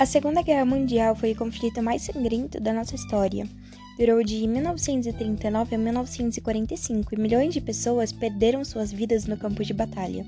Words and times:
A 0.00 0.06
Segunda 0.06 0.40
Guerra 0.40 0.64
Mundial 0.64 1.14
foi 1.14 1.32
o 1.32 1.36
conflito 1.36 1.82
mais 1.82 2.00
sangrento 2.00 2.58
da 2.58 2.72
nossa 2.72 2.94
história. 2.94 3.46
Durou 3.98 4.24
de 4.24 4.46
1939 4.46 5.74
a 5.74 5.78
1945 5.78 7.14
e 7.14 7.18
milhões 7.20 7.52
de 7.52 7.60
pessoas 7.60 8.10
perderam 8.10 8.64
suas 8.64 8.90
vidas 8.90 9.26
no 9.26 9.36
campo 9.36 9.62
de 9.62 9.74
batalha. 9.74 10.24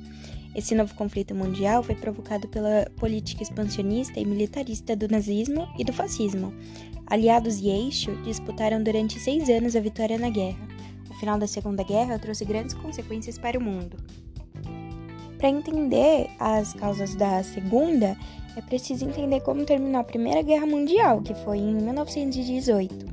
Esse 0.54 0.74
novo 0.74 0.94
conflito 0.94 1.34
mundial 1.34 1.82
foi 1.82 1.94
provocado 1.94 2.46
pela 2.48 2.86
política 2.98 3.42
expansionista 3.42 4.20
e 4.20 4.26
militarista 4.26 4.94
do 4.94 5.08
nazismo 5.08 5.66
e 5.78 5.84
do 5.84 5.92
fascismo. 5.94 6.52
Aliados 7.06 7.58
e 7.58 7.70
eixo 7.70 8.14
disputaram 8.24 8.82
durante 8.82 9.18
seis 9.18 9.48
anos 9.48 9.74
a 9.74 9.80
vitória 9.80 10.18
na 10.18 10.28
guerra. 10.28 10.68
O 11.08 11.14
final 11.14 11.38
da 11.38 11.46
Segunda 11.46 11.82
Guerra 11.82 12.18
trouxe 12.18 12.44
grandes 12.44 12.74
consequências 12.74 13.38
para 13.38 13.58
o 13.58 13.62
mundo. 13.62 13.96
Para 15.42 15.50
entender 15.50 16.30
as 16.38 16.72
causas 16.72 17.16
da 17.16 17.42
Segunda, 17.42 18.16
é 18.56 18.62
preciso 18.62 19.04
entender 19.04 19.40
como 19.40 19.64
terminou 19.64 20.00
a 20.00 20.04
Primeira 20.04 20.40
Guerra 20.40 20.66
Mundial, 20.66 21.20
que 21.20 21.34
foi 21.34 21.58
em 21.58 21.74
1918. 21.74 23.06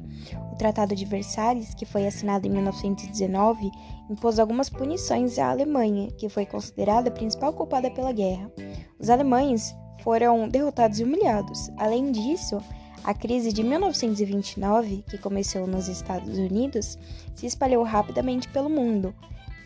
O 0.54 0.56
Tratado 0.56 0.96
de 0.96 1.06
Versalhes, 1.06 1.74
que 1.74 1.88
foi 1.88 2.06
assinado 2.06 2.46
em 2.46 2.52
1919, 2.52 3.72
impôs 4.12 4.38
algumas 4.38 4.70
punições 4.70 5.40
à 5.40 5.50
Alemanha, 5.50 6.12
que 6.20 6.30
foi 6.30 6.46
considerada 6.46 7.10
a 7.10 7.12
principal 7.12 7.52
culpada 7.52 7.90
pela 7.90 8.12
guerra. 8.12 8.52
Os 9.00 9.10
alemães 9.10 9.76
foram 10.04 10.48
derrotados 10.48 11.00
e 11.00 11.04
humilhados. 11.04 11.72
Além 11.78 12.12
disso, 12.12 12.62
a 13.04 13.12
crise 13.12 13.52
de 13.52 13.64
1929, 13.64 15.04
que 15.10 15.18
começou 15.18 15.66
nos 15.66 15.88
Estados 15.88 16.38
Unidos, 16.38 16.96
se 17.34 17.48
espalhou 17.48 17.84
rapidamente 17.84 18.48
pelo 18.50 18.70
mundo 18.70 19.16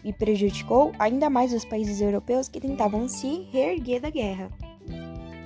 e 0.04 0.12
prejudicou 0.12 0.92
ainda 1.00 1.30
mais 1.30 1.54
os 1.54 1.66
países 1.66 2.02
europeus 2.02 2.48
que 2.48 2.60
tentavam 2.60 3.08
se 3.08 3.48
reerguer 3.52 4.02
da 4.02 4.10
guerra. 4.10 4.50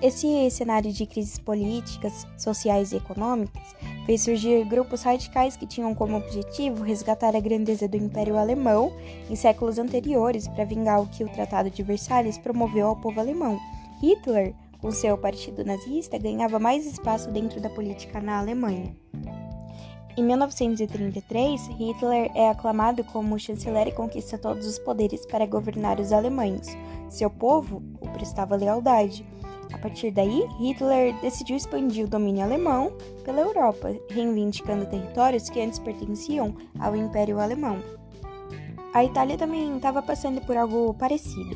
Esse 0.02 0.52
cenário 0.52 0.94
de 0.94 1.08
crises 1.08 1.40
políticas, 1.40 2.28
sociais 2.38 2.92
e 2.92 2.98
econômicas 2.98 3.76
fez 4.06 4.22
surgir 4.22 4.64
grupos 4.66 5.02
radicais 5.02 5.58
que 5.58 5.66
tinham 5.66 5.96
como 5.96 6.18
objetivo 6.18 6.84
resgatar 6.84 7.36
a 7.36 7.40
grandeza 7.40 7.88
do 7.88 7.98
Império 7.98 8.38
Alemão 8.38 8.94
em 9.28 9.36
séculos 9.36 9.80
anteriores 9.80 10.48
para 10.48 10.66
vingar 10.66 11.02
o 11.02 11.08
que 11.08 11.24
o 11.24 11.30
Tratado 11.30 11.72
de 11.72 11.82
Versalhes 11.82 12.38
promoveu 12.38 12.88
ao 12.88 12.96
povo 12.96 13.20
alemão. 13.20 13.60
Hitler, 14.00 14.54
com 14.80 14.92
seu 14.92 15.18
partido 15.18 15.66
nazista, 15.66 16.20
ganhava 16.20 16.60
mais 16.60 16.86
espaço 16.86 17.32
dentro 17.32 17.60
da 17.60 17.70
política 17.70 18.22
na 18.22 18.38
Alemanha. 18.38 18.96
Em 20.18 20.24
1933, 20.24 21.68
Hitler 21.78 22.32
é 22.34 22.50
aclamado 22.50 23.04
como 23.04 23.38
chanceler 23.38 23.90
e 23.90 23.92
conquista 23.92 24.36
todos 24.36 24.66
os 24.66 24.80
poderes 24.80 25.24
para 25.28 25.46
governar 25.46 26.00
os 26.00 26.12
alemães. 26.12 26.76
Seu 27.08 27.30
povo 27.30 27.84
o 28.02 28.10
prestava 28.10 28.56
lealdade. 28.56 29.24
A 29.72 29.78
partir 29.78 30.10
daí, 30.10 30.44
Hitler 30.58 31.14
decidiu 31.22 31.56
expandir 31.56 32.06
o 32.06 32.10
domínio 32.10 32.44
alemão 32.44 32.94
pela 33.24 33.42
Europa, 33.42 33.96
reivindicando 34.10 34.88
territórios 34.88 35.52
que 35.52 35.62
antes 35.62 35.78
pertenciam 35.78 36.56
ao 36.80 36.96
Império 36.96 37.40
Alemão. 37.40 37.78
A 38.96 39.06
Itália 39.06 39.38
também 39.38 39.76
estava 39.76 40.02
passando 40.02 40.42
por 40.42 40.58
algo 40.58 40.96
parecido. 40.96 41.56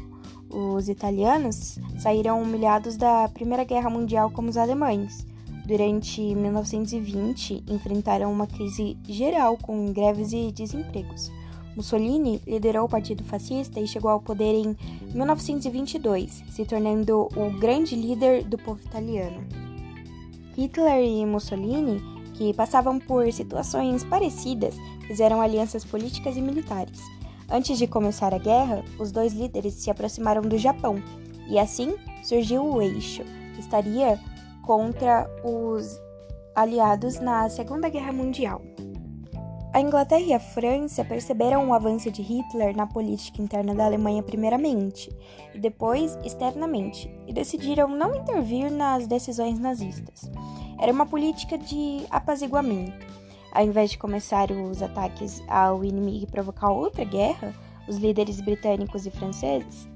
Os 0.52 0.88
italianos 0.88 1.80
saíram 1.98 2.40
humilhados 2.40 2.96
da 2.96 3.28
Primeira 3.30 3.64
Guerra 3.64 3.90
Mundial 3.90 4.30
como 4.30 4.50
os 4.50 4.58
alemães. 4.58 5.31
Durante 5.72 6.20
1920, 6.20 7.64
enfrentaram 7.66 8.30
uma 8.30 8.46
crise 8.46 8.98
geral 9.08 9.56
com 9.56 9.94
greves 9.94 10.34
e 10.34 10.52
desempregos. 10.52 11.32
Mussolini 11.78 12.42
liderou 12.46 12.84
o 12.84 12.90
Partido 12.90 13.24
Fascista 13.24 13.80
e 13.80 13.88
chegou 13.88 14.12
ao 14.12 14.20
poder 14.20 14.54
em 14.54 14.76
1922, 15.14 16.44
se 16.50 16.66
tornando 16.66 17.30
o 17.38 17.58
grande 17.58 17.96
líder 17.96 18.44
do 18.44 18.58
povo 18.58 18.82
italiano. 18.84 19.48
Hitler 20.58 21.06
e 21.06 21.26
Mussolini, 21.26 22.02
que 22.34 22.54
passavam 22.54 23.00
por 23.00 23.32
situações 23.32 24.04
parecidas, 24.04 24.76
fizeram 25.08 25.40
alianças 25.40 25.86
políticas 25.86 26.36
e 26.36 26.42
militares. 26.42 27.00
Antes 27.50 27.78
de 27.78 27.88
começar 27.88 28.34
a 28.34 28.40
guerra, 28.40 28.84
os 29.00 29.10
dois 29.10 29.32
líderes 29.32 29.76
se 29.76 29.90
aproximaram 29.90 30.42
do 30.42 30.58
Japão, 30.58 31.02
e 31.48 31.58
assim 31.58 31.96
surgiu 32.26 32.62
o 32.62 32.82
eixo, 32.82 33.24
que 33.56 33.62
estaria 33.62 34.20
contra 34.62 35.30
os 35.44 36.00
aliados 36.56 37.20
na 37.20 37.50
Segunda 37.50 37.90
Guerra 37.90 38.12
Mundial. 38.12 38.62
A 39.74 39.80
Inglaterra 39.80 40.22
e 40.22 40.34
a 40.34 40.40
França 40.40 41.06
perceberam 41.06 41.70
o 41.70 41.74
avanço 41.74 42.12
de 42.12 42.22
Hitler 42.22 42.76
na 42.76 42.86
política 42.86 43.42
interna 43.42 43.74
da 43.74 43.86
Alemanha 43.86 44.22
primeiramente, 44.22 45.10
e 45.56 45.60
depois 45.60 46.18
externamente, 46.26 47.10
e 47.26 47.32
decidiram 47.32 47.88
não 47.88 48.14
intervir 48.14 48.70
nas 48.70 49.08
decisões 49.08 49.58
nazistas. 49.58 50.30
Era 50.78 50.92
uma 50.92 51.06
política 51.06 51.58
de 51.58 52.06
apaziguamento. 52.10 53.08
Ao 53.54 53.64
invés 53.64 53.92
de 53.92 53.98
começar 53.98 54.52
os 54.52 54.82
ataques 54.82 55.42
ao 55.48 55.86
inimigo 55.86 56.26
e 56.26 56.32
provocar 56.32 56.70
outra 56.72 57.06
guerra, 57.06 57.54
os 57.88 57.96
líderes 57.96 58.42
britânicos 58.42 59.06
e 59.06 59.12
franceses 59.12 59.88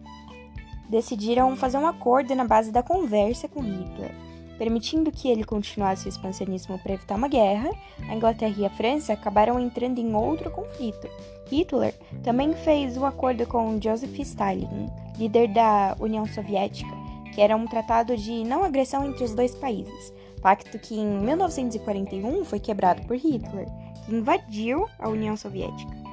decidiram 0.90 1.54
fazer 1.58 1.78
um 1.78 1.88
acordo 1.88 2.34
na 2.34 2.46
base 2.46 2.72
da 2.72 2.82
conversa 2.82 3.48
com 3.50 3.62
Hitler 3.62 4.16
permitindo 4.58 5.12
que 5.12 5.30
ele 5.30 5.44
continuasse 5.44 6.08
o 6.08 6.10
expansionismo 6.10 6.80
para 6.80 6.94
evitar 6.94 7.16
uma 7.16 7.28
guerra, 7.28 7.70
a 8.10 8.16
Inglaterra 8.16 8.56
e 8.58 8.66
a 8.66 8.70
França 8.70 9.14
acabaram 9.14 9.60
entrando 9.60 10.00
em 10.00 10.14
outro 10.16 10.50
conflito. 10.52 11.08
Hitler 11.50 11.94
também 12.24 12.54
fez 12.54 12.98
um 12.98 13.06
acordo 13.06 13.46
com 13.46 13.80
Joseph 13.82 14.18
Stalin, 14.20 14.90
líder 15.18 15.50
da 15.50 15.96
União 16.00 16.26
Soviética, 16.26 16.92
que 17.34 17.42
era 17.42 17.56
um 17.56 17.68
tratado 17.68 18.16
de 18.16 18.44
não 18.44 18.64
agressão 18.64 19.06
entre 19.06 19.24
os 19.24 19.36
dois 19.36 19.54
países, 19.54 20.14
pacto 20.42 20.80
que 20.80 20.96
em 20.96 21.06
1941 21.06 22.46
foi 22.46 22.60
quebrado 22.60 23.06
por 23.06 23.16
Hitler, 23.16 23.68
que 24.06 24.16
invadiu 24.16 24.88
a 25.00 25.10
União 25.10 25.36
Soviética. 25.36 26.06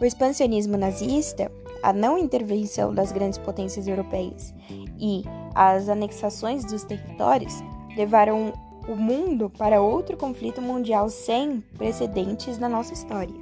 O 0.00 0.04
expansionismo 0.04 0.76
nazista, 0.76 1.50
a 1.82 1.92
não 1.92 2.18
intervenção 2.18 2.92
das 2.94 3.12
grandes 3.12 3.38
potências 3.38 3.86
europeias 3.86 4.54
e 4.98 5.22
as 5.54 5.88
anexações 5.88 6.64
dos 6.64 6.84
territórios 6.84 7.54
levaram 7.96 8.52
o 8.88 8.96
mundo 8.96 9.50
para 9.50 9.82
outro 9.82 10.16
conflito 10.16 10.62
mundial 10.62 11.08
sem 11.08 11.60
precedentes 11.76 12.58
na 12.58 12.68
nossa 12.68 12.94
história. 12.94 13.34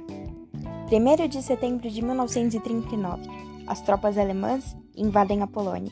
1 0.91 1.27
de 1.27 1.41
setembro 1.41 1.89
de 1.89 2.01
1939, 2.01 3.23
as 3.65 3.81
tropas 3.81 4.17
alemãs 4.17 4.75
invadem 4.95 5.41
a 5.41 5.47
Polônia. 5.47 5.91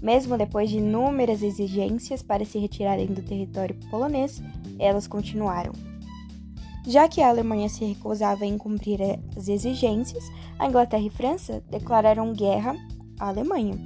Mesmo 0.00 0.36
depois 0.36 0.68
de 0.68 0.78
inúmeras 0.78 1.42
exigências 1.42 2.22
para 2.22 2.44
se 2.44 2.58
retirarem 2.58 3.06
do 3.06 3.22
território 3.22 3.76
polonês, 3.88 4.42
elas 4.78 5.06
continuaram. 5.06 5.91
Já 6.86 7.08
que 7.08 7.20
a 7.20 7.28
Alemanha 7.28 7.68
se 7.68 7.84
recusava 7.84 8.44
em 8.44 8.58
cumprir 8.58 9.00
as 9.36 9.48
exigências, 9.48 10.24
a 10.58 10.66
Inglaterra 10.66 11.04
e 11.04 11.10
França 11.10 11.62
declararam 11.70 12.32
guerra 12.32 12.74
à 13.18 13.28
Alemanha 13.28 13.78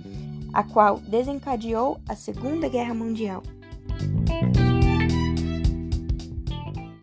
a 0.56 0.62
qual 0.62 0.98
desencadeou 1.00 2.00
a 2.08 2.16
Segunda 2.16 2.66
Guerra 2.66 2.94
Mundial. 2.94 3.42